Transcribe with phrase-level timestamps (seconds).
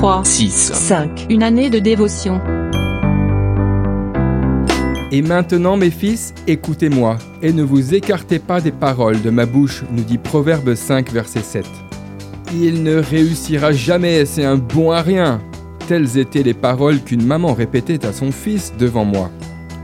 [0.00, 1.26] 3, 6, 5.
[1.28, 2.40] Une année de dévotion.
[5.12, 9.84] Et maintenant, mes fils, écoutez-moi, et ne vous écartez pas des paroles de ma bouche,
[9.92, 11.66] nous dit Proverbe 5, verset 7.
[12.54, 15.42] Il ne réussira jamais, c'est un bon à rien.
[15.86, 19.30] Telles étaient les paroles qu'une maman répétait à son fils devant moi.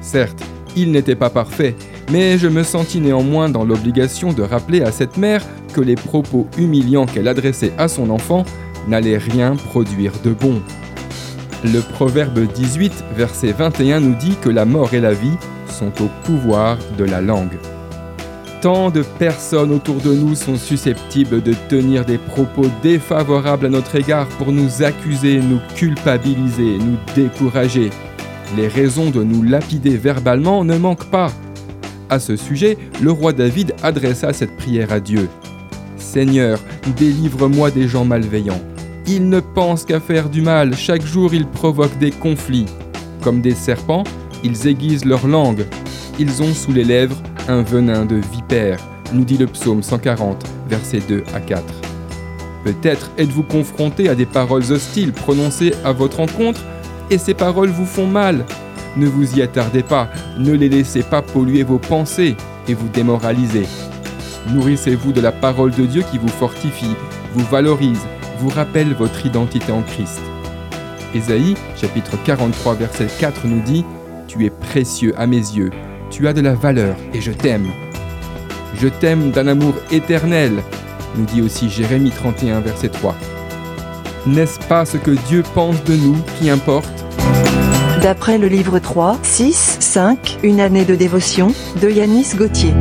[0.00, 0.42] Certes,
[0.78, 1.74] il n'était pas parfait,
[2.10, 5.44] mais je me sentis néanmoins dans l'obligation de rappeler à cette mère
[5.74, 8.46] que les propos humiliants qu'elle adressait à son enfant
[8.86, 10.62] n'allaient rien produire de bon.
[11.64, 15.36] Le proverbe 18, verset 21 nous dit que la mort et la vie
[15.68, 17.58] sont au pouvoir de la langue.
[18.62, 23.94] Tant de personnes autour de nous sont susceptibles de tenir des propos défavorables à notre
[23.96, 27.90] égard pour nous accuser, nous culpabiliser, nous décourager.
[28.56, 31.32] Les raisons de nous lapider verbalement ne manquent pas.
[32.08, 35.28] À ce sujet, le roi David adressa cette prière à Dieu.
[35.96, 36.58] Seigneur,
[36.96, 38.60] délivre-moi des gens malveillants.
[39.08, 42.66] Ils ne pensent qu'à faire du mal, chaque jour ils provoquent des conflits.
[43.22, 44.02] Comme des serpents,
[44.42, 45.64] ils aiguisent leur langue.
[46.18, 48.80] Ils ont sous les lèvres un venin de vipère,
[49.12, 51.62] nous dit le psaume 140, versets 2 à 4.
[52.64, 56.62] Peut-être êtes-vous confronté à des paroles hostiles prononcées à votre encontre
[57.08, 58.44] et ces paroles vous font mal.
[58.96, 62.34] Ne vous y attardez pas, ne les laissez pas polluer vos pensées
[62.66, 63.66] et vous démoraliser.
[64.52, 66.96] Nourrissez-vous de la parole de Dieu qui vous fortifie,
[67.34, 68.00] vous valorise,
[68.38, 70.20] vous rappelle votre identité en Christ.
[71.14, 73.84] Ésaïe, chapitre 43, verset 4 nous dit
[74.28, 75.70] Tu es précieux à mes yeux,
[76.10, 77.68] tu as de la valeur et je t'aime.
[78.80, 80.62] Je t'aime d'un amour éternel,
[81.16, 83.14] nous dit aussi Jérémie 31, verset 3.
[84.26, 87.04] N'est-ce pas ce que Dieu pense de nous qui importe?
[88.02, 92.74] D'après le livre 3, 6, 5, Une année de dévotion, de Yanis Gauthier.